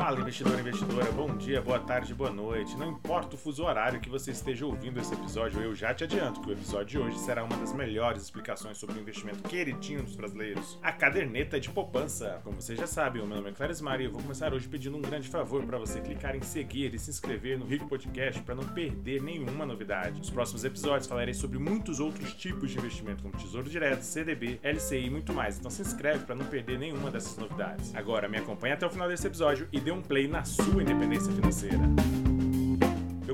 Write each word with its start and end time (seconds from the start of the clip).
Fala, 0.00 0.18
investidor 0.18 0.58
investidora, 0.58 1.12
bom 1.12 1.36
dia, 1.36 1.60
boa 1.60 1.78
tarde, 1.78 2.14
boa 2.14 2.30
noite. 2.30 2.74
Não 2.74 2.88
importa 2.88 3.36
o 3.36 3.38
fuso 3.38 3.64
horário 3.64 4.00
que 4.00 4.08
você 4.08 4.30
esteja 4.30 4.64
ouvindo 4.64 4.98
esse 4.98 5.12
episódio, 5.12 5.60
eu 5.60 5.74
já 5.74 5.92
te 5.92 6.04
adianto 6.04 6.40
que 6.40 6.48
o 6.48 6.52
episódio 6.54 6.86
de 6.86 6.98
hoje 6.98 7.18
será 7.18 7.44
uma 7.44 7.54
das 7.58 7.74
melhores 7.74 8.22
explicações 8.22 8.78
sobre 8.78 8.96
o 8.96 9.00
investimento 9.02 9.46
queridinho 9.46 10.02
dos 10.02 10.16
brasileiros, 10.16 10.78
a 10.82 10.90
caderneta 10.90 11.60
de 11.60 11.68
poupança. 11.68 12.40
Como 12.42 12.62
você 12.62 12.74
já 12.74 12.86
sabe, 12.86 13.20
o 13.20 13.26
meu 13.26 13.36
nome 13.36 13.50
é 13.50 13.52
Clares 13.52 13.82
Mari 13.82 14.04
e 14.04 14.06
eu 14.06 14.10
vou 14.10 14.22
começar 14.22 14.54
hoje 14.54 14.66
pedindo 14.66 14.96
um 14.96 15.02
grande 15.02 15.28
favor 15.28 15.62
para 15.64 15.76
você 15.76 16.00
clicar 16.00 16.34
em 16.34 16.40
seguir 16.40 16.94
e 16.94 16.98
se 16.98 17.10
inscrever 17.10 17.58
no 17.58 17.66
Rico 17.66 17.86
Podcast 17.86 18.40
para 18.40 18.54
não 18.54 18.64
perder 18.64 19.20
nenhuma 19.20 19.66
novidade. 19.66 20.18
Nos 20.18 20.30
próximos 20.30 20.64
episódios 20.64 21.08
falarei 21.08 21.34
sobre 21.34 21.58
muitos 21.58 22.00
outros 22.00 22.32
tipos 22.32 22.70
de 22.70 22.78
investimento, 22.78 23.22
como 23.22 23.36
Tesouro 23.36 23.68
Direto, 23.68 24.00
CDB, 24.00 24.60
LCI 24.62 25.04
e 25.04 25.10
muito 25.10 25.34
mais. 25.34 25.58
Então 25.58 25.70
se 25.70 25.82
inscreve 25.82 26.24
para 26.24 26.34
não 26.34 26.46
perder 26.46 26.78
nenhuma 26.78 27.10
dessas 27.10 27.36
novidades. 27.36 27.94
Agora 27.94 28.30
me 28.30 28.38
acompanhe 28.38 28.72
até 28.72 28.86
o 28.86 28.90
final 28.90 29.06
desse 29.06 29.26
episódio 29.26 29.68
e 29.70 29.78
dê 29.78 29.89
dê 29.90 29.92
um 29.92 30.00
play 30.00 30.28
na 30.28 30.44
sua 30.44 30.82
independência 30.82 31.32
financeira. 31.32 32.29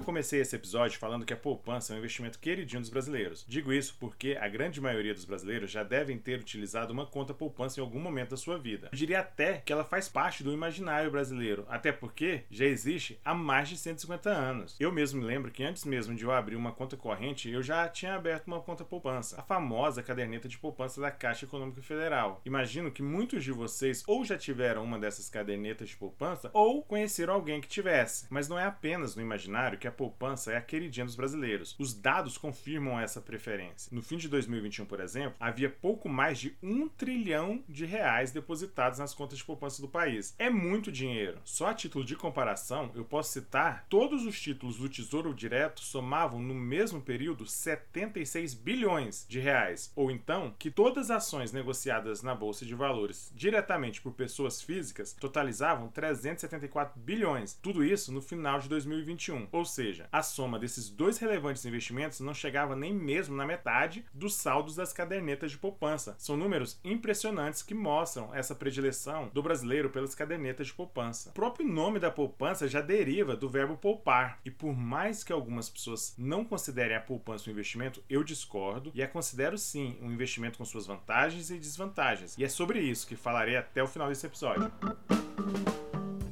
Comecei 0.07 0.41
esse 0.41 0.55
episódio 0.55 1.01
falando 1.01 1.27
que 1.27 1.33
a 1.33 1.37
poupança 1.37 1.93
é 1.93 1.97
um 1.97 1.99
investimento 1.99 2.39
queridinho 2.39 2.81
dos 2.81 2.91
brasileiros. 2.91 3.45
Digo 3.49 3.73
isso 3.73 3.97
porque 3.99 4.39
a 4.41 4.47
grande 4.47 4.81
maioria 4.81 5.13
dos 5.13 5.25
brasileiros 5.25 5.69
já 5.69 5.83
devem 5.83 6.17
ter 6.17 6.39
utilizado 6.39 6.93
uma 6.93 7.05
conta 7.05 7.35
poupança 7.35 7.81
em 7.81 7.83
algum 7.83 7.99
momento 7.99 8.31
da 8.31 8.37
sua 8.37 8.57
vida. 8.57 8.89
Eu 8.93 8.97
diria 8.97 9.19
até 9.19 9.55
que 9.55 9.73
ela 9.73 9.83
faz 9.83 10.09
parte 10.09 10.45
do 10.45 10.53
imaginário 10.53 11.11
brasileiro, 11.11 11.67
até 11.69 11.91
porque 11.91 12.45
já 12.49 12.65
existe 12.65 13.19
há 13.25 13.35
mais 13.35 13.69
de 13.69 13.77
150 13.77 14.31
anos. 14.31 14.77
Eu 14.79 14.93
mesmo 14.93 15.21
me 15.21 15.27
lembro 15.27 15.51
que 15.51 15.65
antes 15.65 15.85
mesmo 15.85 16.15
de 16.15 16.23
eu 16.23 16.31
abrir 16.31 16.55
uma 16.55 16.71
conta 16.71 16.97
corrente, 16.97 17.51
eu 17.51 17.61
já 17.61 17.89
tinha 17.89 18.15
aberto 18.15 18.47
uma 18.47 18.61
conta 18.61 18.85
poupança, 18.85 19.41
a 19.41 19.43
famosa 19.43 20.05
caderneta 20.05 20.49
de 20.49 20.57
poupança 20.57 21.01
da 21.01 21.11
Caixa 21.11 21.47
Econômica 21.47 21.83
Federal. 21.83 22.41
Imagino 22.45 22.93
que 22.93 23.03
muitos 23.03 23.43
de 23.43 23.51
vocês 23.51 24.05
ou 24.07 24.25
já 24.25 24.39
tiveram 24.39 24.85
uma 24.85 25.01
dessas 25.01 25.29
cadernetas 25.29 25.89
de 25.89 25.97
poupança 25.97 26.49
ou 26.53 26.81
conheceram 26.85 27.35
alguém 27.35 27.61
que 27.61 27.67
tivesse. 27.67 28.29
Mas 28.31 28.49
não 28.49 28.57
é 28.57 28.65
apenas 28.65 29.17
no 29.17 29.23
imaginário 29.23 29.77
que 29.77 29.89
a 29.89 29.96
poupança 29.97 30.53
é 30.53 30.57
a 30.57 30.63
queridinha 30.63 31.07
dos 31.07 31.17
brasileiros. 31.17 31.75
Os 31.79 31.95
dados 31.95 32.39
confirmam 32.39 32.99
essa 32.99 33.21
preferência. 33.21 33.89
No 33.93 34.03
fim 34.03 34.17
de 34.17 34.29
2021, 34.29 34.87
por 34.87 35.01
exemplo, 35.01 35.37
havia 35.41 35.71
pouco 35.71 36.09
mais 36.09 36.39
de 36.39 36.57
um 36.63 36.89
trilhão 36.89 37.63
de 37.69 37.85
reais 37.85 38.33
depositados 38.33 38.99
nas 38.99 39.15
contas 39.15 39.39
de 39.39 39.45
poupança 39.45 39.83
do 39.83 39.89
país. 39.89 40.35
É 40.39 40.49
muito 40.49 40.93
dinheiro. 40.93 41.41
Só 41.45 41.69
a 41.69 41.75
título 41.75 42.05
de 42.05 42.17
comparação, 42.17 42.91
eu 42.95 43.05
posso 43.05 43.33
citar 43.33 43.87
todos 43.89 44.25
os 44.25 44.41
títulos 44.41 44.79
do 44.79 44.89
Tesouro 44.89 45.35
Direto 45.35 45.81
somavam 45.81 46.41
no 46.41 46.55
mesmo 46.55 47.01
período 47.01 47.47
76 47.47 48.55
bilhões 48.55 49.27
de 49.29 49.41
reais, 49.41 49.93
ou 49.95 50.11
então 50.11 50.55
que 50.59 50.71
todas 50.71 51.11
as 51.11 51.27
ações 51.27 51.51
negociadas 51.51 52.23
na 52.23 52.35
bolsa 52.35 52.65
de 52.65 52.75
valores 52.75 53.33
diretamente 53.35 54.01
por 54.01 54.13
pessoas 54.13 54.63
físicas 54.63 55.13
totalizavam 55.13 55.89
374 55.89 57.01
bilhões. 57.01 57.55
Tudo 57.55 57.85
isso 57.85 58.13
no 58.13 58.21
final 58.21 58.61
de 58.61 58.69
2021. 58.69 59.49
Ou 59.51 59.65
seja, 59.65 59.86
a 60.13 60.23
soma 60.23 60.59
desses 60.59 60.89
dois 60.89 61.19
relevantes 61.19 61.65
investimentos 61.65 62.21
não 62.21 62.35
chegava 62.35 62.75
nem 62.75 62.93
mesmo 62.93 63.37
na 63.37 63.47
metade 63.47 64.05
dos 64.13 64.35
saldos 64.35 64.75
das 64.75 64.93
cadernetas 64.93 65.53
de 65.53 65.59
poupança. 65.59 66.15
São 66.19 66.37
números 66.37 66.81
impressionantes 66.85 67.63
que 67.63 67.75
mostram 67.75 68.35
essa 68.35 68.55
predileção 68.55 69.31
do 69.33 69.43
brasileiro 69.43 69.91
pelas 69.91 70.15
cadernetas 70.15 70.69
de 70.69 70.75
poupança. 70.75 71.31
O 71.31 71.33
próprio 71.33 71.67
nome 71.67 71.99
da 71.99 72.11
poupança 72.11 72.69
já 72.69 72.81
deriva 72.81 73.37
do 73.37 73.49
verbo 73.49 73.77
poupar, 73.77 74.41
e 74.45 74.51
por 74.51 74.75
mais 74.75 75.23
que 75.23 75.33
algumas 75.33 75.69
pessoas 75.69 76.15
não 76.19 76.45
considerem 76.45 76.97
a 76.97 77.01
poupança 77.01 77.49
um 77.49 77.53
investimento, 77.53 78.03
eu 78.09 78.25
discordo 78.25 78.91
e 78.95 79.03
a 79.03 79.09
considero 79.09 79.57
sim 79.57 79.99
um 80.01 80.11
investimento 80.11 80.59
com 80.59 80.65
suas 80.65 80.87
vantagens 80.87 81.51
e 81.51 81.59
desvantagens. 81.59 82.37
E 82.37 82.45
é 82.45 82.49
sobre 82.49 82.81
isso 82.81 83.07
que 83.07 83.17
falarei 83.17 83.57
até 83.57 83.83
o 83.83 83.87
final 83.87 84.09
desse 84.09 84.27
episódio. 84.27 84.71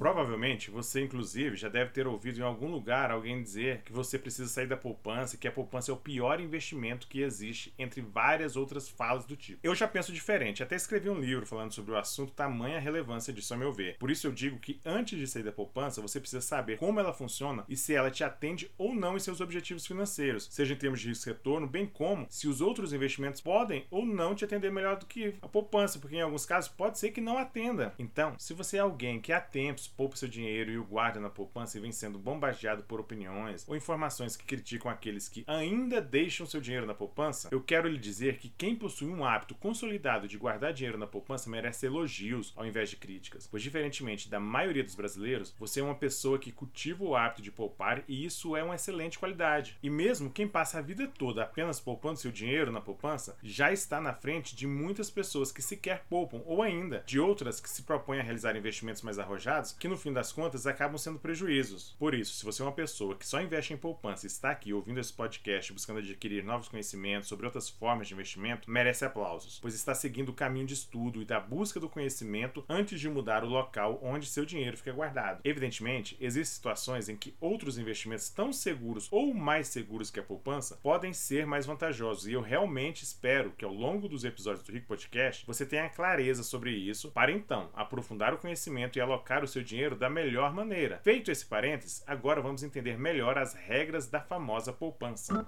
Provavelmente 0.04 0.70
você, 0.70 1.02
inclusive, 1.02 1.56
já 1.56 1.70
deve 1.70 1.90
ter 1.90 2.06
ouvido 2.06 2.38
em 2.38 2.42
algum 2.42 2.70
lugar 2.70 3.10
alguém 3.10 3.42
dizer 3.42 3.80
que 3.86 3.90
você 3.90 4.18
precisa 4.18 4.50
sair 4.50 4.66
da 4.66 4.76
poupança, 4.76 5.38
que 5.38 5.48
a 5.48 5.50
poupança 5.50 5.90
é 5.90 5.94
o 5.94 5.96
pior 5.96 6.42
investimento 6.42 7.08
que 7.08 7.22
existe, 7.22 7.72
entre 7.78 8.02
várias 8.02 8.54
outras 8.54 8.86
falas 8.86 9.24
do 9.24 9.34
tipo. 9.34 9.60
Eu 9.62 9.74
já 9.74 9.88
penso 9.88 10.12
diferente, 10.12 10.62
até 10.62 10.76
escrevi 10.76 11.08
um 11.08 11.18
livro 11.18 11.46
falando 11.46 11.72
sobre 11.72 11.92
o 11.92 11.96
assunto, 11.96 12.34
tamanha 12.34 12.78
relevância 12.78 13.32
disso, 13.32 13.54
a 13.54 13.56
meu 13.56 13.72
ver. 13.72 13.96
Por 13.96 14.10
isso 14.10 14.26
eu 14.26 14.32
digo 14.32 14.58
que 14.58 14.78
antes 14.84 15.18
de 15.18 15.26
sair 15.26 15.42
da 15.42 15.50
poupança, 15.50 16.02
você 16.02 16.20
precisa 16.20 16.42
saber 16.42 16.76
como 16.76 17.00
ela 17.00 17.14
funciona 17.14 17.64
e 17.66 17.74
se 17.74 17.94
ela 17.94 18.10
te 18.10 18.22
atende 18.22 18.70
ou 18.76 18.94
não 18.94 19.16
em 19.16 19.20
seus 19.20 19.40
objetivos 19.40 19.86
financeiros, 19.86 20.48
seja 20.50 20.74
em 20.74 20.76
termos 20.76 21.00
de 21.00 21.08
risco-retorno, 21.08 21.66
bem 21.66 21.86
como 21.86 22.26
se 22.28 22.46
os 22.46 22.60
outros 22.60 22.92
investimentos 22.92 23.40
podem 23.40 23.86
ou 23.90 24.04
não 24.04 24.34
te 24.34 24.44
atender 24.44 24.70
melhor 24.70 24.98
do 24.98 25.06
que 25.06 25.34
a 25.40 25.48
poupança, 25.48 25.98
porque 25.98 26.16
em 26.16 26.20
alguns 26.20 26.44
casos 26.44 26.70
pode 26.70 26.98
ser 26.98 27.10
que 27.10 27.22
não 27.22 27.38
atenda. 27.38 27.94
Então, 27.98 28.34
se 28.38 28.52
você 28.52 28.76
é 28.76 28.80
alguém 28.80 29.18
que 29.18 29.32
há 29.32 29.40
tempos 29.40 29.93
poupa 29.96 30.16
seu 30.16 30.28
dinheiro 30.28 30.70
e 30.70 30.78
o 30.78 30.84
guarda 30.84 31.20
na 31.20 31.30
poupança 31.30 31.78
e 31.78 31.80
vem 31.80 31.92
sendo 31.92 32.18
bombardeado 32.18 32.82
por 32.84 33.00
opiniões 33.00 33.64
ou 33.68 33.76
informações 33.76 34.36
que 34.36 34.44
criticam 34.44 34.90
aqueles 34.90 35.28
que 35.28 35.44
ainda 35.46 36.00
deixam 36.00 36.46
seu 36.46 36.60
dinheiro 36.60 36.86
na 36.86 36.94
poupança, 36.94 37.48
eu 37.50 37.60
quero 37.60 37.88
lhe 37.88 37.98
dizer 37.98 38.38
que 38.38 38.48
quem 38.48 38.76
possui 38.76 39.08
um 39.08 39.24
hábito 39.24 39.54
consolidado 39.54 40.28
de 40.28 40.38
guardar 40.38 40.72
dinheiro 40.72 40.98
na 40.98 41.06
poupança 41.06 41.50
merece 41.50 41.86
elogios 41.86 42.52
ao 42.56 42.66
invés 42.66 42.90
de 42.90 42.96
críticas, 42.96 43.46
pois 43.46 43.62
diferentemente 43.62 44.28
da 44.28 44.40
maioria 44.40 44.84
dos 44.84 44.94
brasileiros, 44.94 45.54
você 45.58 45.80
é 45.80 45.84
uma 45.84 45.94
pessoa 45.94 46.38
que 46.38 46.52
cultiva 46.52 47.04
o 47.04 47.16
hábito 47.16 47.42
de 47.42 47.50
poupar 47.50 48.04
e 48.08 48.24
isso 48.24 48.56
é 48.56 48.62
uma 48.62 48.74
excelente 48.74 49.18
qualidade. 49.18 49.78
E 49.82 49.90
mesmo 49.90 50.30
quem 50.30 50.48
passa 50.48 50.78
a 50.78 50.82
vida 50.82 51.06
toda 51.06 51.42
apenas 51.42 51.80
poupando 51.80 52.18
seu 52.18 52.30
dinheiro 52.30 52.72
na 52.72 52.80
poupança, 52.80 53.36
já 53.42 53.72
está 53.72 54.00
na 54.00 54.12
frente 54.12 54.56
de 54.56 54.66
muitas 54.66 55.10
pessoas 55.10 55.52
que 55.52 55.62
sequer 55.62 56.04
poupam 56.08 56.42
ou 56.46 56.62
ainda 56.62 57.02
de 57.06 57.20
outras 57.20 57.60
que 57.60 57.68
se 57.68 57.82
propõem 57.82 58.20
a 58.20 58.22
realizar 58.22 58.56
investimentos 58.56 59.02
mais 59.02 59.18
arrojados 59.18 59.72
que 59.84 59.88
no 59.88 59.98
fim 59.98 60.14
das 60.14 60.32
contas 60.32 60.66
acabam 60.66 60.96
sendo 60.96 61.18
prejuízos. 61.18 61.94
Por 61.98 62.14
isso, 62.14 62.32
se 62.32 62.42
você 62.42 62.62
é 62.62 62.64
uma 62.64 62.72
pessoa 62.72 63.14
que 63.14 63.26
só 63.26 63.42
investe 63.42 63.74
em 63.74 63.76
poupança 63.76 64.24
e 64.24 64.28
está 64.28 64.50
aqui 64.50 64.72
ouvindo 64.72 64.98
esse 64.98 65.12
podcast 65.12 65.74
buscando 65.74 65.98
adquirir 65.98 66.42
novos 66.42 66.68
conhecimentos 66.68 67.28
sobre 67.28 67.44
outras 67.44 67.68
formas 67.68 68.08
de 68.08 68.14
investimento, 68.14 68.70
merece 68.70 69.04
aplausos, 69.04 69.58
pois 69.60 69.74
está 69.74 69.94
seguindo 69.94 70.30
o 70.30 70.32
caminho 70.32 70.64
de 70.64 70.72
estudo 70.72 71.20
e 71.20 71.26
da 71.26 71.38
busca 71.38 71.78
do 71.78 71.86
conhecimento 71.86 72.64
antes 72.66 72.98
de 72.98 73.10
mudar 73.10 73.44
o 73.44 73.46
local 73.46 74.00
onde 74.02 74.24
seu 74.24 74.46
dinheiro 74.46 74.78
fica 74.78 74.90
guardado. 74.90 75.42
Evidentemente, 75.44 76.16
existem 76.18 76.54
situações 76.56 77.10
em 77.10 77.16
que 77.18 77.34
outros 77.38 77.76
investimentos 77.76 78.30
tão 78.30 78.54
seguros 78.54 79.06
ou 79.10 79.34
mais 79.34 79.68
seguros 79.68 80.10
que 80.10 80.18
a 80.18 80.22
poupança 80.22 80.78
podem 80.82 81.12
ser 81.12 81.46
mais 81.46 81.66
vantajosos 81.66 82.26
e 82.26 82.32
eu 82.32 82.40
realmente 82.40 83.04
espero 83.04 83.50
que 83.50 83.66
ao 83.66 83.74
longo 83.74 84.08
dos 84.08 84.24
episódios 84.24 84.64
do 84.64 84.72
Rico 84.72 84.86
Podcast 84.86 85.44
você 85.44 85.66
tenha 85.66 85.90
clareza 85.90 86.42
sobre 86.42 86.70
isso 86.70 87.10
para 87.10 87.30
então 87.30 87.68
aprofundar 87.74 88.32
o 88.32 88.38
conhecimento 88.38 88.96
e 88.96 89.02
alocar 89.02 89.44
o 89.44 89.46
seu 89.46 89.62
dinheiro 89.62 89.73
dinheiro 89.74 89.96
da 89.96 90.08
melhor 90.08 90.54
maneira. 90.54 91.00
Feito 91.02 91.32
esse 91.32 91.44
parênteses, 91.44 92.04
agora 92.06 92.40
vamos 92.40 92.62
entender 92.62 92.96
melhor 92.96 93.36
as 93.36 93.54
regras 93.54 94.08
da 94.08 94.20
famosa 94.20 94.72
poupança. 94.72 95.44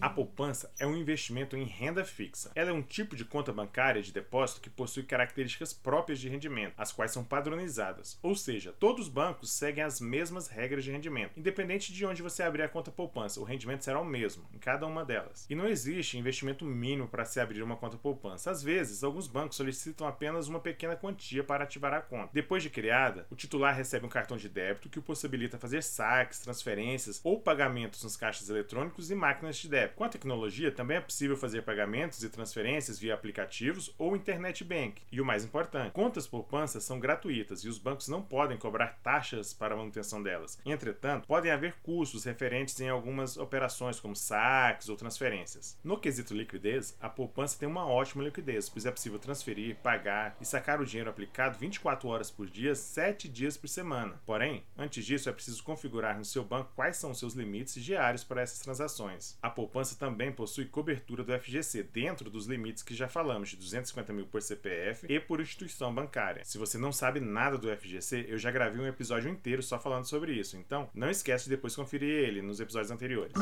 A 0.00 0.08
poupança 0.08 0.72
é 0.78 0.86
um 0.86 0.96
investimento 0.96 1.54
em 1.56 1.64
renda 1.64 2.02
fixa. 2.06 2.50
Ela 2.54 2.70
é 2.70 2.72
um 2.72 2.80
tipo 2.80 3.14
de 3.14 3.22
conta 3.22 3.52
bancária 3.52 4.00
de 4.00 4.12
depósito 4.12 4.62
que 4.62 4.70
possui 4.70 5.02
características 5.02 5.74
próprias 5.74 6.18
de 6.18 6.26
rendimento, 6.26 6.72
as 6.78 6.90
quais 6.90 7.12
são 7.12 7.22
padronizadas. 7.22 8.18
Ou 8.22 8.34
seja, 8.34 8.72
todos 8.72 9.06
os 9.06 9.12
bancos 9.12 9.52
seguem 9.52 9.84
as 9.84 10.00
mesmas 10.00 10.48
regras 10.48 10.84
de 10.84 10.90
rendimento. 10.90 11.38
Independente 11.38 11.92
de 11.92 12.06
onde 12.06 12.22
você 12.22 12.42
abrir 12.42 12.62
a 12.62 12.68
conta 12.68 12.90
poupança, 12.90 13.40
o 13.40 13.44
rendimento 13.44 13.84
será 13.84 14.00
o 14.00 14.04
mesmo 14.04 14.48
em 14.54 14.58
cada 14.58 14.86
uma 14.86 15.04
delas. 15.04 15.46
E 15.50 15.54
não 15.54 15.68
existe 15.68 16.16
investimento 16.16 16.64
mínimo 16.64 17.06
para 17.06 17.26
se 17.26 17.38
abrir 17.38 17.62
uma 17.62 17.76
conta 17.76 17.98
poupança. 17.98 18.50
Às 18.50 18.62
vezes, 18.62 19.04
alguns 19.04 19.26
bancos 19.26 19.58
solicitam 19.58 20.06
apenas 20.06 20.48
uma 20.48 20.60
pequena 20.60 20.96
quantia 20.96 21.44
para 21.44 21.64
ativar 21.64 21.92
a 21.92 22.00
conta. 22.00 22.30
Depois 22.32 22.62
de 22.62 22.70
criada, 22.70 23.26
o 23.28 23.36
titular 23.36 23.76
recebe 23.76 24.06
um 24.06 24.10
cartão 24.10 24.38
de 24.38 24.48
débito 24.48 24.88
que 24.88 24.98
o 24.98 25.02
possibilita 25.02 25.58
fazer 25.58 25.82
saques, 25.82 26.38
transferências 26.38 27.20
ou 27.22 27.38
pagamentos 27.38 28.02
nos 28.02 28.16
caixas 28.16 28.48
eletrônicos 28.48 29.10
e 29.10 29.14
máquinas 29.14 29.56
de 29.56 29.68
débito. 29.68 29.89
Com 29.96 30.04
a 30.04 30.08
tecnologia, 30.08 30.72
também 30.72 30.96
é 30.96 31.00
possível 31.00 31.36
fazer 31.36 31.62
pagamentos 31.62 32.22
e 32.22 32.28
transferências 32.28 32.98
via 32.98 33.14
aplicativos 33.14 33.94
ou 33.98 34.16
internet 34.16 34.64
bank. 34.64 35.02
E 35.10 35.20
o 35.20 35.24
mais 35.24 35.44
importante, 35.44 35.92
contas 35.92 36.26
poupanças 36.26 36.84
são 36.84 36.98
gratuitas 36.98 37.64
e 37.64 37.68
os 37.68 37.78
bancos 37.78 38.08
não 38.08 38.22
podem 38.22 38.56
cobrar 38.56 38.98
taxas 39.02 39.52
para 39.52 39.74
a 39.74 39.76
manutenção 39.76 40.22
delas. 40.22 40.58
Entretanto, 40.64 41.26
podem 41.26 41.50
haver 41.50 41.74
custos 41.82 42.24
referentes 42.24 42.78
em 42.80 42.88
algumas 42.88 43.36
operações, 43.36 44.00
como 44.00 44.16
saques 44.16 44.88
ou 44.88 44.96
transferências. 44.96 45.78
No 45.82 45.98
quesito 45.98 46.34
liquidez, 46.34 46.96
a 47.00 47.08
poupança 47.08 47.58
tem 47.58 47.68
uma 47.68 47.86
ótima 47.86 48.24
liquidez, 48.24 48.68
pois 48.68 48.86
é 48.86 48.90
possível 48.90 49.18
transferir, 49.18 49.76
pagar 49.76 50.36
e 50.40 50.44
sacar 50.44 50.80
o 50.80 50.86
dinheiro 50.86 51.10
aplicado 51.10 51.58
24 51.58 52.08
horas 52.08 52.30
por 52.30 52.48
dia, 52.48 52.74
7 52.74 53.28
dias 53.28 53.56
por 53.56 53.68
semana. 53.68 54.20
Porém, 54.26 54.64
antes 54.76 55.04
disso, 55.04 55.28
é 55.28 55.32
preciso 55.32 55.62
configurar 55.62 56.18
no 56.18 56.24
seu 56.24 56.44
banco 56.44 56.72
quais 56.74 56.96
são 56.96 57.10
os 57.10 57.18
seus 57.18 57.34
limites 57.34 57.82
diários 57.82 58.24
para 58.24 58.42
essas 58.42 58.60
transações. 58.60 59.38
A 59.42 59.50
poupança 59.50 59.79
poupança 59.80 59.96
também 59.96 60.30
possui 60.30 60.66
cobertura 60.66 61.24
do 61.24 61.32
FGC, 61.38 61.82
dentro 61.84 62.28
dos 62.30 62.46
limites 62.46 62.82
que 62.82 62.94
já 62.94 63.08
falamos, 63.08 63.48
de 63.50 63.56
250 63.56 64.12
mil 64.12 64.26
por 64.26 64.42
CPF 64.42 65.06
e 65.08 65.18
por 65.18 65.40
instituição 65.40 65.94
bancária. 65.94 66.44
Se 66.44 66.58
você 66.58 66.76
não 66.76 66.92
sabe 66.92 67.18
nada 67.20 67.56
do 67.56 67.74
FGC, 67.74 68.26
eu 68.28 68.38
já 68.38 68.50
gravei 68.50 68.80
um 68.80 68.86
episódio 68.86 69.30
inteiro 69.30 69.62
só 69.62 69.78
falando 69.78 70.04
sobre 70.04 70.32
isso, 70.32 70.56
então 70.56 70.90
não 70.94 71.08
esquece 71.08 71.44
de 71.44 71.50
depois 71.50 71.74
conferir 71.74 72.10
ele 72.10 72.42
nos 72.42 72.60
episódios 72.60 72.90
anteriores. 72.90 73.32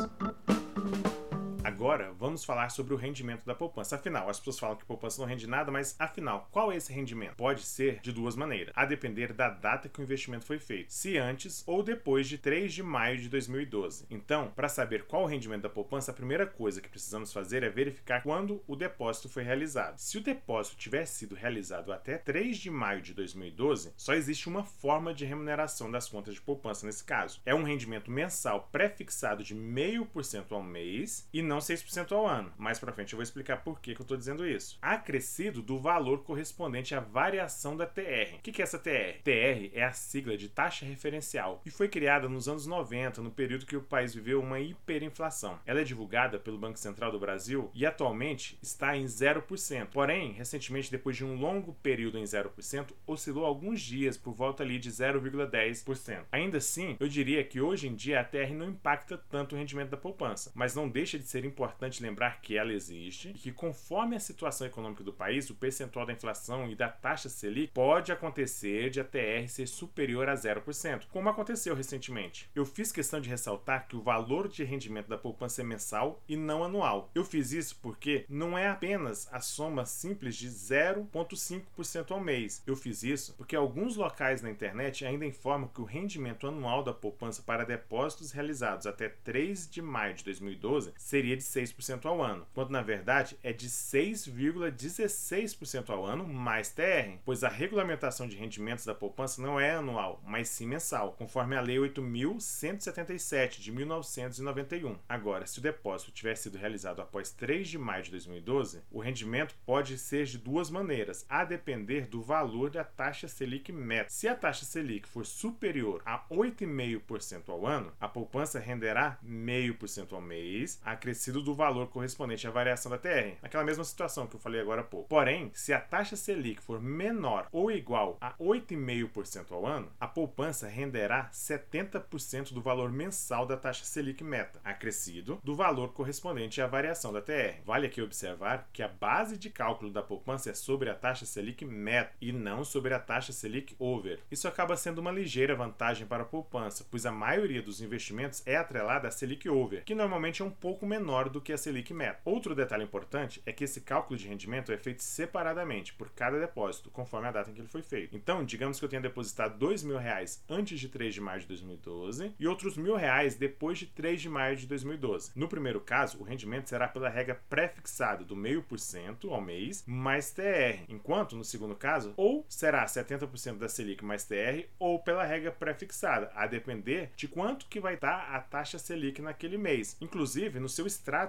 Agora, 1.79 2.11
vamos 2.11 2.43
falar 2.43 2.67
sobre 2.67 2.93
o 2.93 2.97
rendimento 2.97 3.45
da 3.45 3.55
poupança. 3.55 3.95
Afinal, 3.95 4.29
as 4.29 4.37
pessoas 4.37 4.59
falam 4.59 4.75
que 4.75 4.83
poupança 4.83 5.21
não 5.21 5.29
rende 5.29 5.47
nada, 5.47 5.71
mas 5.71 5.95
afinal, 5.97 6.49
qual 6.51 6.73
é 6.73 6.75
esse 6.75 6.91
rendimento? 6.91 7.37
Pode 7.37 7.61
ser 7.61 8.01
de 8.01 8.11
duas 8.11 8.35
maneiras, 8.35 8.73
a 8.75 8.83
depender 8.83 9.31
da 9.31 9.47
data 9.47 9.87
que 9.87 10.01
o 10.01 10.03
investimento 10.03 10.45
foi 10.45 10.59
feito, 10.59 10.91
se 10.91 11.17
antes 11.17 11.63
ou 11.65 11.81
depois 11.81 12.27
de 12.27 12.37
3 12.37 12.73
de 12.73 12.83
maio 12.83 13.17
de 13.17 13.29
2012. 13.29 14.07
Então, 14.09 14.51
para 14.53 14.67
saber 14.67 15.05
qual 15.05 15.23
o 15.23 15.25
rendimento 15.25 15.61
da 15.61 15.69
poupança, 15.69 16.11
a 16.11 16.13
primeira 16.13 16.45
coisa 16.45 16.81
que 16.81 16.89
precisamos 16.89 17.31
fazer 17.31 17.63
é 17.63 17.69
verificar 17.69 18.23
quando 18.23 18.61
o 18.67 18.75
depósito 18.75 19.29
foi 19.29 19.43
realizado. 19.43 19.99
Se 19.99 20.17
o 20.17 20.21
depósito 20.21 20.75
tivesse 20.75 21.19
sido 21.19 21.33
realizado 21.33 21.93
até 21.93 22.17
3 22.17 22.57
de 22.57 22.69
maio 22.69 23.01
de 23.01 23.13
2012, 23.13 23.93
só 23.95 24.13
existe 24.13 24.49
uma 24.49 24.65
forma 24.65 25.13
de 25.13 25.23
remuneração 25.23 25.89
das 25.89 26.09
contas 26.09 26.33
de 26.33 26.41
poupança 26.41 26.85
nesse 26.85 27.05
caso. 27.05 27.39
É 27.45 27.55
um 27.55 27.63
rendimento 27.63 28.11
mensal 28.11 28.67
pré-fixado 28.69 29.45
de 29.45 29.55
0,5% 29.55 30.51
ao 30.51 30.61
mês 30.61 31.25
e 31.31 31.41
não 31.41 31.68
6% 31.69 32.11
ao 32.11 32.25
ano. 32.25 32.51
Mais 32.57 32.79
para 32.79 32.91
frente 32.91 33.13
eu 33.13 33.17
vou 33.17 33.23
explicar 33.23 33.57
por 33.57 33.79
que, 33.79 33.93
que 33.93 34.01
eu 34.01 34.03
estou 34.03 34.17
dizendo 34.17 34.47
isso. 34.47 34.77
Acrescido 34.81 35.61
do 35.61 35.79
valor 35.79 36.23
correspondente 36.23 36.95
à 36.95 36.99
variação 36.99 37.77
da 37.77 37.85
TR. 37.85 38.35
O 38.35 38.41
que, 38.41 38.51
que 38.51 38.61
é 38.61 38.63
essa 38.63 38.79
TR? 38.79 39.21
TR 39.23 39.69
é 39.73 39.83
a 39.83 39.91
sigla 39.91 40.35
de 40.35 40.49
taxa 40.49 40.85
referencial 40.85 41.61
e 41.65 41.69
foi 41.69 41.87
criada 41.87 42.27
nos 42.27 42.47
anos 42.47 42.65
90, 42.65 43.21
no 43.21 43.31
período 43.31 43.65
que 43.65 43.77
o 43.77 43.81
país 43.81 44.13
viveu 44.13 44.41
uma 44.41 44.59
hiperinflação. 44.59 45.59
Ela 45.65 45.81
é 45.81 45.83
divulgada 45.83 46.39
pelo 46.39 46.57
Banco 46.57 46.79
Central 46.79 47.11
do 47.11 47.19
Brasil 47.19 47.69
e 47.73 47.85
atualmente 47.85 48.57
está 48.61 48.97
em 48.97 49.05
0%. 49.05 49.87
Porém, 49.91 50.31
recentemente, 50.31 50.91
depois 50.91 51.15
de 51.15 51.25
um 51.25 51.35
longo 51.35 51.73
período 51.83 52.17
em 52.17 52.23
0%, 52.23 52.87
oscilou 53.05 53.45
alguns 53.45 53.81
dias 53.81 54.17
por 54.17 54.33
volta 54.33 54.63
ali 54.63 54.79
de 54.79 54.89
0,10%. 54.89 56.25
Ainda 56.31 56.57
assim, 56.57 56.97
eu 56.99 57.07
diria 57.07 57.43
que 57.43 57.61
hoje 57.61 57.87
em 57.87 57.95
dia 57.95 58.19
a 58.19 58.23
TR 58.23 58.53
não 58.53 58.69
impacta 58.69 59.17
tanto 59.17 59.55
o 59.55 59.57
rendimento 59.57 59.89
da 59.89 59.97
poupança, 59.97 60.51
mas 60.55 60.75
não 60.75 60.89
deixa 60.89 61.17
de 61.17 61.25
ser 61.25 61.45
importante 61.59 62.01
lembrar 62.01 62.39
que 62.41 62.57
ela 62.57 62.71
existe 62.71 63.29
e 63.29 63.33
que 63.33 63.51
conforme 63.51 64.15
a 64.15 64.19
situação 64.19 64.65
econômica 64.65 65.03
do 65.03 65.11
país, 65.11 65.49
o 65.49 65.55
percentual 65.55 66.05
da 66.05 66.13
inflação 66.13 66.69
e 66.69 66.75
da 66.75 66.87
taxa 66.87 67.27
Selic 67.27 67.73
pode 67.73 68.13
acontecer 68.13 68.89
de 68.89 69.01
a 69.01 69.03
TR 69.03 69.47
ser 69.49 69.67
superior 69.67 70.29
a 70.29 70.35
0%, 70.35 71.07
como 71.09 71.27
aconteceu 71.27 71.75
recentemente. 71.75 72.49
Eu 72.55 72.65
fiz 72.65 72.93
questão 72.93 73.19
de 73.19 73.29
ressaltar 73.29 73.87
que 73.87 73.97
o 73.97 74.01
valor 74.01 74.47
de 74.47 74.63
rendimento 74.63 75.07
da 75.07 75.17
poupança 75.17 75.61
é 75.61 75.63
mensal 75.65 76.23
e 76.29 76.37
não 76.37 76.63
anual. 76.63 77.11
Eu 77.13 77.25
fiz 77.25 77.51
isso 77.51 77.77
porque 77.81 78.25
não 78.29 78.57
é 78.57 78.69
apenas 78.69 79.27
a 79.31 79.41
soma 79.41 79.85
simples 79.85 80.35
de 80.37 80.47
0,5% 80.47 82.11
ao 82.11 82.21
mês. 82.21 82.63
Eu 82.65 82.75
fiz 82.75 83.03
isso 83.03 83.33
porque 83.35 83.55
alguns 83.55 83.97
locais 83.97 84.41
na 84.41 84.49
internet 84.49 85.05
ainda 85.05 85.25
informam 85.25 85.67
que 85.67 85.81
o 85.81 85.85
rendimento 85.85 86.47
anual 86.47 86.83
da 86.83 86.93
poupança 86.93 87.41
para 87.41 87.65
depósitos 87.65 88.31
realizados 88.31 88.87
até 88.87 89.09
3 89.09 89.69
de 89.69 89.81
maio 89.81 90.13
de 90.13 90.23
2012 90.23 90.93
seria 90.97 91.35
de 91.35 91.48
6% 91.49 92.05
ao 92.05 92.21
ano, 92.21 92.47
quando 92.53 92.69
na 92.69 92.81
verdade 92.81 93.37
é 93.43 93.51
de 93.51 93.67
6,16% 93.67 95.89
ao 95.89 96.05
ano 96.05 96.25
mais 96.27 96.71
TR, 96.71 97.17
pois 97.25 97.43
a 97.43 97.49
regulamentação 97.49 98.27
de 98.27 98.37
rendimentos 98.37 98.85
da 98.85 98.93
poupança 98.93 99.41
não 99.41 99.59
é 99.59 99.71
anual, 99.71 100.21
mas 100.25 100.49
sim 100.49 100.67
mensal, 100.67 101.13
conforme 101.13 101.55
a 101.55 101.61
Lei 101.61 101.77
8.177 101.77 103.59
de 103.59 103.71
1991. 103.71 104.97
Agora, 105.07 105.47
se 105.47 105.59
o 105.59 105.61
depósito 105.61 106.11
tiver 106.11 106.35
sido 106.35 106.57
realizado 106.57 107.01
após 107.01 107.31
3 107.31 107.67
de 107.67 107.77
maio 107.77 108.03
de 108.03 108.11
2012, 108.11 108.81
o 108.91 108.99
rendimento 108.99 109.55
pode 109.65 109.97
ser 109.97 110.25
de 110.25 110.37
duas 110.37 110.69
maneiras, 110.69 111.25
a 111.27 111.43
depender 111.43 112.07
do 112.07 112.21
valor 112.21 112.69
da 112.69 112.83
taxa 112.83 113.27
Selic 113.27 113.71
meta. 113.71 114.09
Se 114.09 114.27
a 114.27 114.35
taxa 114.35 114.65
Selic 114.65 115.07
for 115.07 115.25
superior 115.25 116.01
a 116.05 116.23
8,5% 116.29 117.49
ao 117.49 117.65
ano, 117.65 117.91
a 117.99 118.07
poupança 118.07 118.59
renderá 118.59 119.17
0,5% 119.25 120.13
ao 120.13 120.21
mês, 120.21 120.79
acrescido 120.83 121.38
do 121.41 121.55
valor 121.55 121.87
correspondente 121.87 122.47
à 122.47 122.51
variação 122.51 122.91
da 122.91 122.97
TR. 122.97 123.37
Aquela 123.41 123.63
mesma 123.63 123.83
situação 123.83 124.27
que 124.27 124.35
eu 124.35 124.39
falei 124.39 124.61
agora 124.61 124.81
há 124.81 124.83
pouco. 124.83 125.07
Porém, 125.07 125.51
se 125.53 125.73
a 125.73 125.79
taxa 125.79 126.15
Selic 126.15 126.61
for 126.61 126.79
menor 126.79 127.47
ou 127.51 127.71
igual 127.71 128.17
a 128.21 128.33
8,5% 128.33 129.51
ao 129.51 129.65
ano, 129.65 129.91
a 129.99 130.07
poupança 130.07 130.67
renderá 130.67 131.29
70% 131.31 132.53
do 132.53 132.61
valor 132.61 132.91
mensal 132.91 133.45
da 133.45 133.57
taxa 133.57 133.85
Selic 133.85 134.23
meta, 134.23 134.59
acrescido 134.63 135.39
do 135.43 135.55
valor 135.55 135.93
correspondente 135.93 136.61
à 136.61 136.67
variação 136.67 137.13
da 137.13 137.21
TR. 137.21 137.61
Vale 137.65 137.87
aqui 137.87 138.01
observar 138.01 138.69
que 138.73 138.83
a 138.83 138.87
base 138.87 139.37
de 139.37 139.49
cálculo 139.49 139.91
da 139.91 140.01
poupança 140.01 140.49
é 140.49 140.53
sobre 140.53 140.89
a 140.89 140.95
taxa 140.95 141.25
Selic 141.25 141.65
meta 141.65 142.13
e 142.21 142.31
não 142.31 142.63
sobre 142.63 142.93
a 142.93 142.99
taxa 142.99 143.31
Selic 143.31 143.75
over. 143.79 144.19
Isso 144.31 144.47
acaba 144.47 144.75
sendo 144.75 144.99
uma 144.99 145.11
ligeira 145.11 145.55
vantagem 145.55 146.07
para 146.07 146.23
a 146.23 146.25
poupança, 146.25 146.85
pois 146.89 147.05
a 147.05 147.11
maioria 147.11 147.61
dos 147.61 147.81
investimentos 147.81 148.41
é 148.45 148.55
atrelada 148.55 149.07
à 149.07 149.11
Selic 149.11 149.47
over, 149.49 149.83
que 149.83 149.95
normalmente 149.95 150.41
é 150.41 150.45
um 150.45 150.51
pouco 150.51 150.85
menor 150.85 151.28
do 151.29 151.41
que 151.41 151.53
a 151.53 151.57
Selic 151.57 151.93
meta. 151.93 152.19
Outro 152.25 152.55
detalhe 152.55 152.83
importante 152.83 153.41
é 153.45 153.51
que 153.51 153.63
esse 153.63 153.81
cálculo 153.81 154.17
de 154.17 154.27
rendimento 154.27 154.71
é 154.71 154.77
feito 154.77 155.03
separadamente 155.03 155.93
por 155.93 156.09
cada 156.09 156.39
depósito, 156.39 156.89
conforme 156.89 157.27
a 157.27 157.31
data 157.31 157.49
em 157.49 157.53
que 157.53 157.61
ele 157.61 157.67
foi 157.67 157.81
feito. 157.81 158.15
Então, 158.15 158.43
digamos 158.43 158.79
que 158.79 158.85
eu 158.85 158.89
tenha 158.89 159.01
depositado 159.01 159.57
dois 159.57 159.83
mil 159.83 159.97
reais 159.97 160.43
antes 160.49 160.79
de 160.79 160.89
3 160.89 161.13
de 161.13 161.21
maio 161.21 161.41
de 161.41 161.47
2012 161.47 162.33
e 162.39 162.47
outros 162.47 162.77
mil 162.77 162.95
reais 162.95 163.35
depois 163.35 163.77
de 163.77 163.85
3 163.85 164.21
de 164.21 164.29
maio 164.29 164.55
de 164.55 164.67
2012. 164.67 165.31
No 165.35 165.47
primeiro 165.47 165.79
caso, 165.79 166.19
o 166.19 166.23
rendimento 166.23 166.69
será 166.69 166.87
pela 166.87 167.09
regra 167.09 167.41
pré-fixada 167.49 168.23
do 168.23 168.35
meio 168.35 168.63
por 168.63 168.79
cento 168.79 169.33
ao 169.33 169.41
mês 169.41 169.83
mais 169.85 170.31
TR, 170.31 170.83
enquanto 170.87 171.35
no 171.35 171.43
segundo 171.43 171.75
caso, 171.75 172.13
ou 172.17 172.45
será 172.47 172.85
70% 172.85 173.57
da 173.57 173.69
Selic 173.69 174.03
mais 174.03 174.23
TR 174.23 174.65
ou 174.77 174.99
pela 174.99 175.23
regra 175.23 175.51
pré-fixada, 175.51 176.31
a 176.35 176.47
depender 176.47 177.11
de 177.15 177.27
quanto 177.27 177.67
que 177.67 177.79
vai 177.79 177.95
estar 177.95 178.35
a 178.35 178.39
taxa 178.39 178.79
Selic 178.79 179.21
naquele 179.21 179.57
mês. 179.57 179.97
Inclusive, 180.01 180.59
no 180.59 180.69
seu 180.69 180.85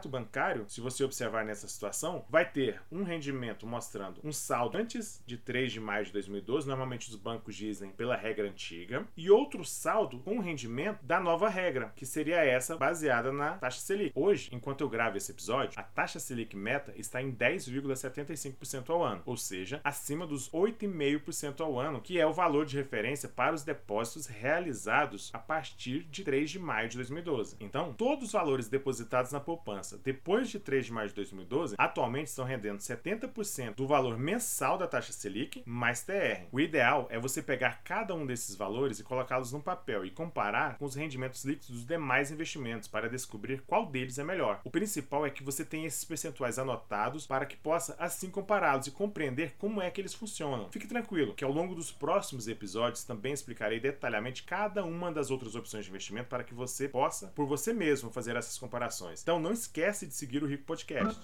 bancário, 0.08 0.66
se 0.68 0.80
você 0.80 1.02
observar 1.02 1.44
nessa 1.44 1.66
situação, 1.66 2.24
vai 2.28 2.44
ter 2.44 2.82
um 2.92 3.02
rendimento 3.02 3.66
mostrando 3.66 4.20
um 4.22 4.32
saldo 4.32 4.76
antes 4.76 5.22
de 5.26 5.38
3 5.38 5.72
de 5.72 5.80
maio 5.80 6.04
de 6.04 6.12
2012, 6.12 6.68
normalmente 6.68 7.08
os 7.08 7.16
bancos 7.16 7.56
dizem 7.56 7.90
pela 7.90 8.14
regra 8.14 8.46
antiga, 8.46 9.06
e 9.16 9.30
outro 9.30 9.64
saldo 9.64 10.18
com 10.18 10.38
rendimento 10.38 11.02
da 11.02 11.18
nova 11.18 11.48
regra, 11.48 11.92
que 11.96 12.04
seria 12.04 12.44
essa 12.44 12.76
baseada 12.76 13.32
na 13.32 13.52
taxa 13.52 13.80
Selic. 13.80 14.12
Hoje, 14.14 14.50
enquanto 14.52 14.82
eu 14.82 14.88
gravo 14.88 15.16
esse 15.16 15.32
episódio, 15.32 15.80
a 15.80 15.82
taxa 15.82 16.20
Selic 16.20 16.54
meta 16.54 16.92
está 16.96 17.22
em 17.22 17.32
10,75% 17.32 18.90
ao 18.90 19.02
ano, 19.02 19.22
ou 19.24 19.36
seja, 19.36 19.80
acima 19.82 20.26
dos 20.26 20.50
8,5% 20.50 21.60
ao 21.60 21.78
ano, 21.78 22.02
que 22.02 22.18
é 22.18 22.26
o 22.26 22.32
valor 22.32 22.66
de 22.66 22.76
referência 22.76 23.28
para 23.28 23.54
os 23.54 23.62
depósitos 23.62 24.26
realizados 24.26 25.30
a 25.32 25.38
partir 25.38 26.04
de 26.10 26.22
3 26.22 26.50
de 26.50 26.58
maio 26.58 26.88
de 26.88 26.96
2012. 26.96 27.56
Então, 27.60 27.94
todos 27.94 28.26
os 28.26 28.32
valores 28.32 28.68
depositados 28.68 29.32
na 29.32 29.40
poupança 29.40 29.69
depois 30.02 30.48
de 30.48 30.58
3 30.58 30.86
de 30.86 30.92
maio 30.92 31.08
de 31.08 31.14
2012 31.14 31.74
atualmente 31.78 32.28
estão 32.28 32.44
rendendo 32.44 32.78
70% 32.78 33.74
do 33.74 33.86
valor 33.86 34.18
mensal 34.18 34.76
da 34.76 34.86
taxa 34.86 35.12
Selic 35.12 35.62
mais 35.66 36.02
TR. 36.02 36.46
O 36.52 36.60
ideal 36.60 37.06
é 37.10 37.18
você 37.18 37.42
pegar 37.42 37.82
cada 37.84 38.14
um 38.14 38.26
desses 38.26 38.54
valores 38.54 38.98
e 38.98 39.04
colocá-los 39.04 39.52
no 39.52 39.62
papel 39.62 40.04
e 40.04 40.10
comparar 40.10 40.78
com 40.78 40.84
os 40.84 40.94
rendimentos 40.94 41.44
líquidos 41.44 41.70
dos 41.70 41.86
demais 41.86 42.30
investimentos 42.30 42.88
para 42.88 43.08
descobrir 43.08 43.62
qual 43.66 43.86
deles 43.86 44.18
é 44.18 44.24
melhor. 44.24 44.60
O 44.64 44.70
principal 44.70 45.26
é 45.26 45.30
que 45.30 45.42
você 45.42 45.64
tenha 45.64 45.86
esses 45.86 46.04
percentuais 46.04 46.58
anotados 46.58 47.26
para 47.26 47.46
que 47.46 47.56
possa 47.56 47.94
assim 47.98 48.30
compará-los 48.30 48.86
e 48.86 48.90
compreender 48.90 49.54
como 49.58 49.80
é 49.80 49.90
que 49.90 50.00
eles 50.00 50.14
funcionam. 50.14 50.70
Fique 50.70 50.86
tranquilo 50.86 51.34
que 51.34 51.44
ao 51.44 51.52
longo 51.52 51.74
dos 51.74 51.92
próximos 51.92 52.48
episódios 52.48 53.04
também 53.04 53.32
explicarei 53.32 53.80
detalhadamente 53.80 54.42
cada 54.42 54.84
uma 54.84 55.12
das 55.12 55.30
outras 55.30 55.54
opções 55.54 55.84
de 55.84 55.90
investimento 55.90 56.28
para 56.28 56.44
que 56.44 56.54
você 56.54 56.88
possa, 56.88 57.28
por 57.28 57.46
você 57.46 57.72
mesmo, 57.72 58.10
fazer 58.10 58.36
essas 58.36 58.58
comparações. 58.58 59.22
Então 59.22 59.38
não 59.38 59.52
esquece 59.60 60.06
de 60.06 60.12
seguir 60.12 60.42
o 60.42 60.46
Rico 60.46 60.64
Podcast. 60.64 61.20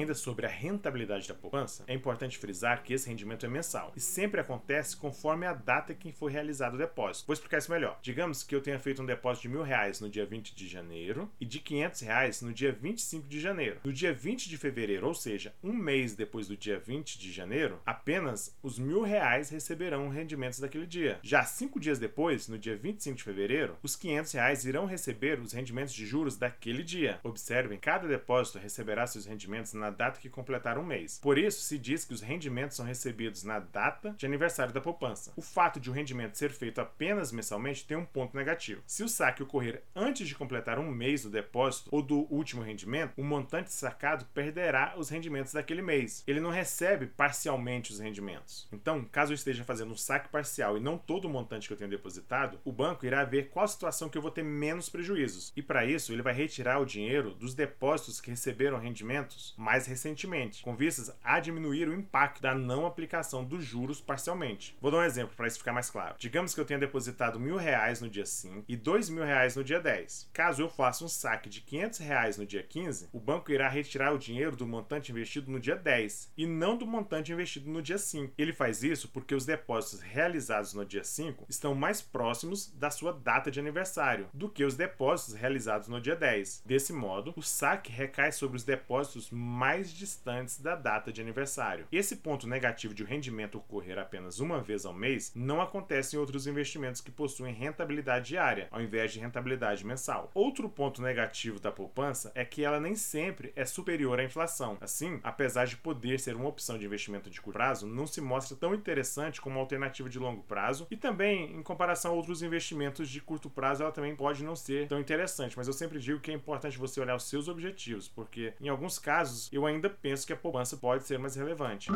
Ainda 0.00 0.14
sobre 0.14 0.46
a 0.46 0.48
rentabilidade 0.48 1.28
da 1.28 1.34
poupança, 1.34 1.84
é 1.86 1.92
importante 1.92 2.38
frisar 2.38 2.82
que 2.82 2.94
esse 2.94 3.06
rendimento 3.06 3.44
é 3.44 3.48
mensal 3.50 3.92
e 3.94 4.00
sempre 4.00 4.40
acontece 4.40 4.96
conforme 4.96 5.44
a 5.44 5.52
data 5.52 5.92
em 5.92 5.94
que 5.94 6.10
foi 6.10 6.32
realizado 6.32 6.72
o 6.72 6.78
depósito. 6.78 7.26
Vou 7.26 7.34
explicar 7.34 7.58
isso 7.58 7.70
melhor. 7.70 7.98
Digamos 8.00 8.42
que 8.42 8.54
eu 8.54 8.62
tenha 8.62 8.78
feito 8.78 9.02
um 9.02 9.04
depósito 9.04 9.42
de 9.42 9.50
mil 9.50 9.62
reais 9.62 10.00
no 10.00 10.08
dia 10.08 10.24
20 10.24 10.54
de 10.54 10.66
janeiro 10.66 11.30
e 11.38 11.44
de 11.44 11.60
500 11.60 12.00
reais 12.00 12.40
no 12.40 12.50
dia 12.50 12.72
25 12.72 13.28
de 13.28 13.38
janeiro. 13.38 13.78
No 13.84 13.92
dia 13.92 14.10
20 14.10 14.48
de 14.48 14.56
fevereiro, 14.56 15.06
ou 15.06 15.12
seja, 15.12 15.54
um 15.62 15.74
mês 15.74 16.14
depois 16.14 16.48
do 16.48 16.56
dia 16.56 16.78
20 16.78 17.18
de 17.18 17.30
janeiro, 17.30 17.78
apenas 17.84 18.56
os 18.62 18.78
mil 18.78 19.02
reais 19.02 19.50
receberão 19.50 20.08
rendimentos 20.08 20.60
daquele 20.60 20.86
dia. 20.86 21.20
Já 21.22 21.44
cinco 21.44 21.78
dias 21.78 21.98
depois, 21.98 22.48
no 22.48 22.58
dia 22.58 22.74
25 22.74 23.18
de 23.18 23.22
fevereiro, 23.22 23.76
os 23.82 23.96
500 23.96 24.32
reais 24.32 24.64
irão 24.64 24.86
receber 24.86 25.38
os 25.38 25.52
rendimentos 25.52 25.92
de 25.92 26.06
juros 26.06 26.38
daquele 26.38 26.82
dia. 26.82 27.20
Observem, 27.22 27.78
cada 27.78 28.08
depósito 28.08 28.58
receberá 28.58 29.06
seus 29.06 29.26
rendimentos 29.26 29.74
na 29.74 29.89
na 29.90 29.96
data 29.96 30.20
que 30.20 30.30
completar 30.30 30.78
um 30.78 30.84
mês. 30.84 31.18
Por 31.18 31.36
isso, 31.36 31.62
se 31.62 31.76
diz 31.76 32.04
que 32.04 32.14
os 32.14 32.22
rendimentos 32.22 32.76
são 32.76 32.86
recebidos 32.86 33.42
na 33.42 33.58
data 33.58 34.14
de 34.16 34.24
aniversário 34.24 34.72
da 34.72 34.80
poupança. 34.80 35.32
O 35.36 35.42
fato 35.42 35.80
de 35.80 35.90
o 35.90 35.92
rendimento 35.92 36.38
ser 36.38 36.50
feito 36.50 36.80
apenas 36.80 37.32
mensalmente 37.32 37.84
tem 37.84 37.96
um 37.96 38.04
ponto 38.04 38.36
negativo. 38.36 38.82
Se 38.86 39.02
o 39.02 39.08
saque 39.08 39.42
ocorrer 39.42 39.82
antes 39.94 40.28
de 40.28 40.34
completar 40.34 40.78
um 40.78 40.90
mês 40.90 41.22
do 41.22 41.30
depósito 41.30 41.90
ou 41.92 42.02
do 42.02 42.32
último 42.32 42.62
rendimento, 42.62 43.14
o 43.16 43.24
montante 43.24 43.72
sacado 43.72 44.24
perderá 44.32 44.94
os 44.96 45.08
rendimentos 45.08 45.52
daquele 45.52 45.82
mês. 45.82 46.22
Ele 46.26 46.40
não 46.40 46.50
recebe 46.50 47.06
parcialmente 47.06 47.92
os 47.92 47.98
rendimentos. 47.98 48.68
Então, 48.72 49.04
caso 49.04 49.32
eu 49.32 49.34
esteja 49.34 49.64
fazendo 49.64 49.92
um 49.92 49.96
saque 49.96 50.28
parcial 50.28 50.76
e 50.76 50.80
não 50.80 50.96
todo 50.96 51.24
o 51.24 51.30
montante 51.30 51.66
que 51.66 51.72
eu 51.72 51.76
tenho 51.76 51.90
depositado, 51.90 52.60
o 52.64 52.72
banco 52.72 53.04
irá 53.04 53.24
ver 53.24 53.50
qual 53.50 53.66
situação 53.66 54.08
que 54.08 54.16
eu 54.16 54.22
vou 54.22 54.30
ter 54.30 54.44
menos 54.44 54.88
prejuízos. 54.88 55.52
E 55.56 55.62
para 55.62 55.84
isso, 55.84 56.12
ele 56.12 56.22
vai 56.22 56.32
retirar 56.32 56.78
o 56.78 56.86
dinheiro 56.86 57.34
dos 57.34 57.54
depósitos 57.54 58.20
que 58.20 58.30
receberam 58.30 58.78
rendimentos 58.78 59.54
mais 59.56 59.79
recentemente, 59.86 60.62
com 60.62 60.76
vistas 60.76 61.14
a 61.22 61.40
diminuir 61.40 61.88
o 61.88 61.94
impacto 61.94 62.40
da 62.40 62.54
não 62.54 62.86
aplicação 62.86 63.44
dos 63.44 63.64
juros 63.64 64.00
parcialmente. 64.00 64.76
Vou 64.80 64.90
dar 64.90 64.98
um 64.98 65.04
exemplo 65.04 65.34
para 65.36 65.46
isso 65.46 65.58
ficar 65.58 65.72
mais 65.72 65.90
claro. 65.90 66.16
Digamos 66.18 66.54
que 66.54 66.60
eu 66.60 66.64
tenha 66.64 66.80
depositado 66.80 67.40
mil 67.40 67.56
reais 67.56 68.00
no 68.00 68.08
dia 68.08 68.26
5 68.26 68.64
e 68.68 68.76
dois 68.76 69.08
mil 69.08 69.24
reais 69.24 69.56
no 69.56 69.64
dia 69.64 69.80
10. 69.80 70.30
Caso 70.32 70.62
eu 70.62 70.68
faça 70.68 71.04
um 71.04 71.08
saque 71.08 71.48
de 71.48 71.60
500 71.60 71.98
reais 71.98 72.36
no 72.36 72.46
dia 72.46 72.62
15, 72.62 73.08
o 73.12 73.20
banco 73.20 73.52
irá 73.52 73.68
retirar 73.68 74.12
o 74.12 74.18
dinheiro 74.18 74.56
do 74.56 74.66
montante 74.66 75.12
investido 75.12 75.50
no 75.50 75.60
dia 75.60 75.76
10 75.76 76.32
e 76.36 76.46
não 76.46 76.76
do 76.76 76.86
montante 76.86 77.32
investido 77.32 77.70
no 77.70 77.82
dia 77.82 77.98
5. 77.98 78.34
Ele 78.36 78.52
faz 78.52 78.82
isso 78.82 79.08
porque 79.08 79.34
os 79.34 79.44
depósitos 79.44 80.00
realizados 80.00 80.74
no 80.74 80.84
dia 80.84 81.04
5 81.04 81.46
estão 81.48 81.74
mais 81.74 82.00
próximos 82.00 82.70
da 82.72 82.90
sua 82.90 83.12
data 83.12 83.50
de 83.50 83.60
aniversário 83.60 84.28
do 84.32 84.48
que 84.48 84.64
os 84.64 84.76
depósitos 84.76 85.34
realizados 85.34 85.88
no 85.88 86.00
dia 86.00 86.16
10. 86.16 86.62
Desse 86.64 86.92
modo, 86.92 87.32
o 87.36 87.42
saque 87.42 87.92
recai 87.92 88.32
sobre 88.32 88.56
os 88.56 88.64
depósitos 88.64 89.30
mais 89.30 89.69
distantes 89.78 90.60
da 90.60 90.74
data 90.74 91.12
de 91.12 91.20
aniversário. 91.20 91.86
Esse 91.92 92.16
ponto 92.16 92.46
negativo 92.46 92.92
de 92.92 93.02
o 93.02 93.06
rendimento 93.06 93.58
ocorrer 93.58 93.98
apenas 93.98 94.40
uma 94.40 94.60
vez 94.60 94.84
ao 94.84 94.92
mês 94.92 95.32
não 95.34 95.60
acontece 95.60 96.16
em 96.16 96.18
outros 96.18 96.46
investimentos 96.46 97.00
que 97.00 97.10
possuem 97.10 97.54
rentabilidade 97.54 98.28
diária, 98.28 98.68
ao 98.70 98.80
invés 98.80 99.12
de 99.12 99.20
rentabilidade 99.20 99.86
mensal. 99.86 100.30
Outro 100.34 100.68
ponto 100.68 101.00
negativo 101.00 101.60
da 101.60 101.70
poupança 101.70 102.32
é 102.34 102.44
que 102.44 102.64
ela 102.64 102.80
nem 102.80 102.94
sempre 102.96 103.52
é 103.54 103.64
superior 103.64 104.18
à 104.18 104.24
inflação. 104.24 104.76
Assim, 104.80 105.20
apesar 105.22 105.66
de 105.66 105.76
poder 105.76 106.18
ser 106.18 106.34
uma 106.34 106.48
opção 106.48 106.78
de 106.78 106.84
investimento 106.84 107.30
de 107.30 107.40
curto 107.40 107.56
prazo, 107.56 107.86
não 107.86 108.06
se 108.06 108.20
mostra 108.20 108.56
tão 108.56 108.74
interessante 108.74 109.40
como 109.40 109.58
alternativa 109.58 110.08
de 110.08 110.18
longo 110.18 110.42
prazo 110.42 110.86
e 110.90 110.96
também, 110.96 111.54
em 111.54 111.62
comparação 111.62 112.12
a 112.12 112.14
outros 112.14 112.42
investimentos 112.42 113.08
de 113.08 113.20
curto 113.20 113.48
prazo, 113.48 113.82
ela 113.82 113.92
também 113.92 114.16
pode 114.16 114.42
não 114.42 114.56
ser 114.56 114.88
tão 114.88 114.98
interessante. 114.98 115.56
Mas 115.56 115.66
eu 115.66 115.72
sempre 115.72 115.98
digo 115.98 116.20
que 116.20 116.30
é 116.30 116.34
importante 116.34 116.78
você 116.78 117.00
olhar 117.00 117.16
os 117.16 117.28
seus 117.28 117.48
objetivos, 117.48 118.08
porque 118.08 118.54
em 118.60 118.68
alguns 118.68 118.98
casos 118.98 119.48
eu 119.52 119.59
ainda 119.66 119.90
penso 119.90 120.26
que 120.26 120.32
a 120.32 120.36
poupança 120.36 120.76
pode 120.76 121.06
ser 121.06 121.18
mais 121.18 121.36
relevante. 121.36 121.90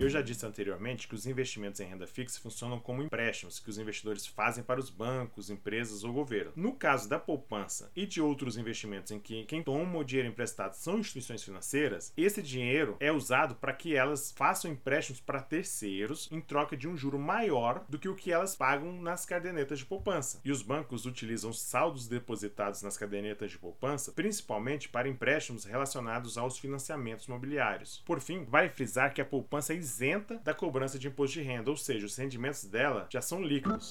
Eu 0.00 0.08
já 0.08 0.22
disse 0.22 0.46
anteriormente 0.46 1.08
que 1.08 1.14
os 1.14 1.26
investimentos 1.26 1.80
em 1.80 1.86
renda 1.86 2.06
fixa 2.06 2.38
funcionam 2.40 2.78
como 2.78 3.02
empréstimos 3.02 3.58
que 3.58 3.68
os 3.68 3.78
investidores 3.78 4.26
fazem 4.26 4.62
para 4.62 4.78
os 4.78 4.90
bancos, 4.90 5.50
empresas 5.50 6.04
ou 6.04 6.12
governo. 6.12 6.52
No 6.54 6.72
caso 6.72 7.08
da 7.08 7.18
poupança 7.18 7.90
e 7.96 8.06
de 8.06 8.20
outros 8.20 8.56
investimentos 8.56 9.10
em 9.10 9.18
que 9.18 9.44
quem 9.44 9.60
toma 9.60 9.98
o 9.98 10.04
dinheiro 10.04 10.28
emprestado 10.28 10.74
são 10.74 11.00
instituições 11.00 11.42
financeiras, 11.42 12.12
esse 12.16 12.40
dinheiro 12.40 12.96
é 13.00 13.10
usado 13.10 13.56
para 13.56 13.72
que 13.72 13.96
elas 13.96 14.30
façam 14.30 14.70
empréstimos 14.70 15.20
para 15.20 15.42
terceiros 15.42 16.28
em 16.30 16.40
troca 16.40 16.76
de 16.76 16.86
um 16.86 16.96
juro 16.96 17.18
maior 17.18 17.84
do 17.88 17.98
que 17.98 18.08
o 18.08 18.14
que 18.14 18.30
elas 18.30 18.54
pagam 18.54 18.92
nas 19.02 19.26
cadernetas 19.26 19.80
de 19.80 19.84
poupança. 19.86 20.40
E 20.44 20.52
os 20.52 20.62
bancos 20.62 21.06
utilizam 21.06 21.52
saldos 21.52 22.06
depositados 22.06 22.82
nas 22.82 22.96
cadernetas 22.96 23.50
de 23.50 23.58
poupança 23.58 24.12
principalmente 24.12 24.88
para 24.88 25.08
empréstimos 25.08 25.64
relacionados 25.64 26.38
aos 26.38 26.56
financiamentos 26.56 27.26
imobiliários. 27.26 28.02
Por 28.06 28.20
fim, 28.20 28.44
vale 28.44 28.68
frisar 28.68 29.12
que 29.12 29.20
a 29.20 29.24
poupança 29.24 29.72
é 29.72 29.76
isenta 29.88 30.38
da 30.44 30.52
cobrança 30.52 30.98
de 30.98 31.08
imposto 31.08 31.38
de 31.38 31.42
renda, 31.42 31.70
ou 31.70 31.76
seja, 31.76 32.04
os 32.04 32.16
rendimentos 32.16 32.64
dela 32.64 33.06
já 33.10 33.22
são 33.22 33.42
líquidos. 33.42 33.90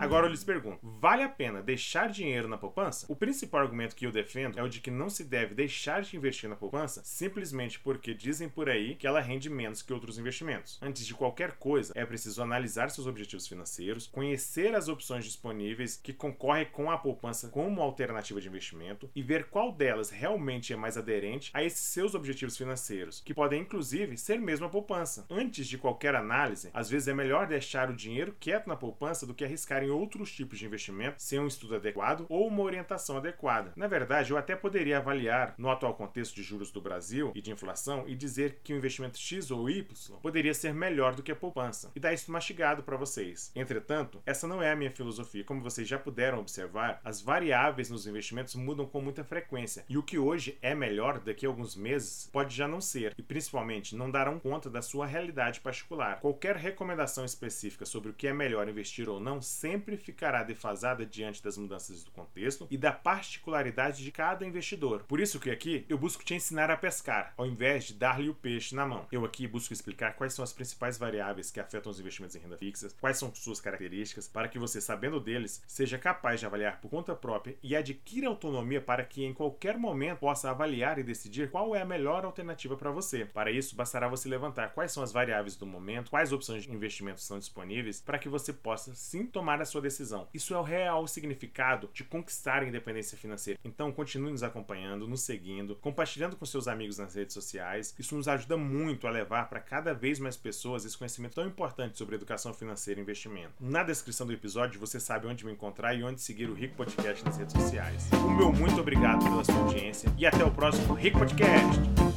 Agora 0.00 0.26
eu 0.26 0.30
lhes 0.30 0.42
pergunto: 0.42 0.78
vale 0.82 1.22
a 1.22 1.28
pena 1.28 1.62
deixar 1.62 2.08
dinheiro 2.08 2.48
na 2.48 2.56
poupança? 2.56 3.04
O 3.08 3.14
principal 3.14 3.60
argumento 3.60 3.94
que 3.94 4.06
eu 4.06 4.10
defendo 4.10 4.58
é 4.58 4.62
o 4.62 4.68
de 4.68 4.80
que 4.80 4.90
não 4.90 5.10
se 5.10 5.22
deve 5.22 5.54
deixar 5.54 6.00
de 6.00 6.16
investir 6.16 6.48
na 6.48 6.56
poupança 6.56 7.02
simplesmente 7.04 7.78
porque 7.78 8.14
dizem 8.14 8.48
por 8.48 8.70
aí 8.70 8.94
que 8.94 9.06
ela 9.06 9.20
rende 9.20 9.50
menos 9.50 9.82
que 9.82 9.92
outros 9.92 10.18
investimentos. 10.18 10.78
Antes 10.80 11.06
de 11.06 11.12
qualquer 11.12 11.52
coisa, 11.52 11.92
é 11.94 12.06
preciso 12.06 12.42
analisar 12.42 12.88
seus 12.90 13.06
objetivos 13.06 13.46
financeiros, 13.46 14.06
conhecer 14.06 14.74
as 14.74 14.88
opções 14.88 15.24
disponíveis 15.24 15.96
que 15.96 16.14
concorrem 16.14 16.66
com 16.66 16.90
a 16.90 16.96
poupança 16.96 17.48
como 17.48 17.82
alternativa 17.82 18.40
de 18.40 18.48
investimento 18.48 19.10
e 19.14 19.22
ver 19.22 19.50
qual 19.50 19.70
delas 19.70 20.08
realmente 20.08 20.72
é 20.72 20.76
mais 20.76 20.96
aderente 20.96 21.50
a 21.52 21.62
esses 21.62 21.80
seus 21.80 22.14
objetivos 22.14 22.56
financeiros, 22.56 23.20
que 23.20 23.34
podem 23.34 23.60
inclusive 23.60 24.16
ser 24.16 24.40
mesmo 24.40 24.64
a 24.64 24.70
poupança. 24.70 25.26
Antes 25.28 25.68
de 25.68 25.76
qualquer 25.76 26.14
análise, 26.14 26.70
às 26.72 26.88
vezes 26.88 27.08
é 27.08 27.14
melhor 27.14 27.46
deixar 27.46 27.90
o 27.90 27.96
dinheiro 27.96 28.34
quieto 28.40 28.66
na 28.66 28.76
poupança 28.76 29.26
do 29.26 29.34
que 29.34 29.44
arriscar 29.44 29.82
em 29.82 29.89
outros 29.90 30.32
tipos 30.32 30.58
de 30.58 30.66
investimento 30.66 31.16
sem 31.18 31.38
um 31.38 31.46
estudo 31.46 31.76
adequado 31.76 32.26
ou 32.28 32.46
uma 32.46 32.62
orientação 32.62 33.16
adequada. 33.16 33.72
Na 33.76 33.86
verdade, 33.86 34.30
eu 34.30 34.36
até 34.36 34.54
poderia 34.56 34.98
avaliar, 34.98 35.54
no 35.58 35.70
atual 35.70 35.94
contexto 35.94 36.34
de 36.34 36.42
juros 36.42 36.70
do 36.70 36.80
Brasil 36.80 37.32
e 37.34 37.40
de 37.40 37.50
inflação, 37.50 38.04
e 38.06 38.14
dizer 38.14 38.60
que 38.62 38.72
o 38.72 38.76
investimento 38.76 39.18
X 39.18 39.50
ou 39.50 39.68
Y 39.68 39.84
poderia 40.22 40.54
ser 40.54 40.72
melhor 40.72 41.14
do 41.14 41.22
que 41.22 41.32
a 41.32 41.36
poupança, 41.36 41.90
e 41.94 42.00
dar 42.00 42.12
isso 42.12 42.30
mastigado 42.30 42.82
para 42.82 42.96
vocês. 42.96 43.50
Entretanto, 43.54 44.22
essa 44.24 44.46
não 44.46 44.62
é 44.62 44.70
a 44.70 44.76
minha 44.76 44.90
filosofia. 44.90 45.44
Como 45.44 45.62
vocês 45.62 45.88
já 45.88 45.98
puderam 45.98 46.38
observar, 46.38 47.00
as 47.04 47.20
variáveis 47.20 47.90
nos 47.90 48.06
investimentos 48.06 48.54
mudam 48.54 48.86
com 48.86 49.00
muita 49.00 49.24
frequência, 49.24 49.84
e 49.88 49.96
o 49.96 50.02
que 50.02 50.18
hoje 50.18 50.58
é 50.62 50.74
melhor 50.74 51.18
daqui 51.20 51.46
a 51.46 51.48
alguns 51.48 51.74
meses 51.76 52.28
pode 52.32 52.54
já 52.54 52.68
não 52.68 52.80
ser, 52.80 53.14
e 53.18 53.22
principalmente 53.22 53.96
não 53.96 54.10
darão 54.10 54.38
conta 54.38 54.68
da 54.68 54.82
sua 54.82 55.06
realidade 55.06 55.60
particular. 55.60 56.20
Qualquer 56.20 56.56
recomendação 56.56 57.24
específica 57.24 57.84
sobre 57.84 58.10
o 58.10 58.14
que 58.14 58.26
é 58.26 58.32
melhor 58.32 58.68
investir 58.68 59.08
ou 59.08 59.20
não 59.20 59.40
sempre 59.40 59.79
sempre 59.80 59.96
ficará 59.96 60.42
defasada 60.42 61.06
diante 61.06 61.42
das 61.42 61.56
mudanças 61.56 62.04
do 62.04 62.10
contexto 62.10 62.68
e 62.70 62.76
da 62.76 62.92
particularidade 62.92 64.04
de 64.04 64.12
cada 64.12 64.44
investidor. 64.44 65.04
Por 65.08 65.18
isso 65.18 65.40
que 65.40 65.50
aqui 65.50 65.86
eu 65.88 65.96
busco 65.96 66.22
te 66.22 66.34
ensinar 66.34 66.70
a 66.70 66.76
pescar, 66.76 67.32
ao 67.34 67.46
invés 67.46 67.84
de 67.84 67.94
dar-lhe 67.94 68.28
o 68.28 68.34
peixe 68.34 68.74
na 68.74 68.84
mão. 68.84 69.06
Eu 69.10 69.24
aqui 69.24 69.48
busco 69.48 69.72
explicar 69.72 70.12
quais 70.12 70.34
são 70.34 70.42
as 70.42 70.52
principais 70.52 70.98
variáveis 70.98 71.50
que 71.50 71.58
afetam 71.58 71.90
os 71.90 71.98
investimentos 71.98 72.36
em 72.36 72.40
renda 72.40 72.58
fixa, 72.58 72.88
quais 73.00 73.16
são 73.16 73.34
suas 73.34 73.58
características, 73.58 74.28
para 74.28 74.48
que 74.48 74.58
você, 74.58 74.82
sabendo 74.82 75.18
deles, 75.18 75.62
seja 75.66 75.96
capaz 75.96 76.40
de 76.40 76.44
avaliar 76.44 76.78
por 76.78 76.90
conta 76.90 77.14
própria 77.14 77.56
e 77.62 77.74
adquira 77.74 78.28
autonomia 78.28 78.82
para 78.82 79.02
que 79.02 79.24
em 79.24 79.32
qualquer 79.32 79.78
momento 79.78 80.18
possa 80.18 80.50
avaliar 80.50 80.98
e 80.98 81.02
decidir 81.02 81.50
qual 81.50 81.74
é 81.74 81.80
a 81.80 81.86
melhor 81.86 82.26
alternativa 82.26 82.76
para 82.76 82.90
você. 82.90 83.24
Para 83.24 83.50
isso, 83.50 83.74
bastará 83.74 84.08
você 84.08 84.28
levantar 84.28 84.74
quais 84.74 84.92
são 84.92 85.02
as 85.02 85.10
variáveis 85.10 85.56
do 85.56 85.64
momento, 85.64 86.10
quais 86.10 86.34
opções 86.34 86.64
de 86.64 86.70
investimento 86.70 87.22
são 87.22 87.38
disponíveis, 87.38 87.98
para 88.02 88.18
que 88.18 88.28
você 88.28 88.52
possa 88.52 88.94
sim 88.94 89.24
tomar 89.24 89.58
a 89.62 89.64
sua 89.70 89.80
decisão. 89.80 90.28
Isso 90.34 90.54
é 90.54 90.58
o 90.58 90.62
real 90.62 91.06
significado 91.06 91.90
de 91.92 92.04
conquistar 92.04 92.62
a 92.62 92.66
independência 92.66 93.16
financeira. 93.16 93.58
Então, 93.64 93.92
continue 93.92 94.30
nos 94.30 94.42
acompanhando, 94.42 95.08
nos 95.08 95.22
seguindo, 95.22 95.76
compartilhando 95.76 96.36
com 96.36 96.44
seus 96.44 96.68
amigos 96.68 96.98
nas 96.98 97.14
redes 97.14 97.34
sociais. 97.34 97.94
Isso 97.98 98.16
nos 98.16 98.28
ajuda 98.28 98.56
muito 98.56 99.06
a 99.06 99.10
levar 99.10 99.48
para 99.48 99.60
cada 99.60 99.94
vez 99.94 100.18
mais 100.18 100.36
pessoas 100.36 100.84
esse 100.84 100.96
conhecimento 100.96 101.34
tão 101.34 101.46
importante 101.46 101.98
sobre 101.98 102.16
educação 102.16 102.52
financeira 102.52 103.00
e 103.00 103.02
investimento. 103.02 103.54
Na 103.60 103.82
descrição 103.82 104.26
do 104.26 104.32
episódio 104.32 104.80
você 104.80 104.98
sabe 104.98 105.26
onde 105.26 105.44
me 105.44 105.52
encontrar 105.52 105.94
e 105.94 106.02
onde 106.02 106.20
seguir 106.20 106.48
o 106.48 106.54
Rico 106.54 106.76
Podcast 106.76 107.24
nas 107.24 107.36
redes 107.36 107.54
sociais. 107.54 108.08
O 108.12 108.30
meu 108.30 108.52
muito 108.52 108.80
obrigado 108.80 109.22
pela 109.22 109.44
sua 109.44 109.54
audiência 109.54 110.12
e 110.18 110.26
até 110.26 110.44
o 110.44 110.50
próximo 110.50 110.94
Rico 110.94 111.18
Podcast. 111.18 112.09